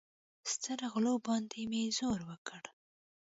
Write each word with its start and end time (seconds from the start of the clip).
سترغلو 0.51 1.13
باندې 1.27 1.61
مې 1.71 1.83
زور 1.97 2.19
وکړ. 2.29 2.63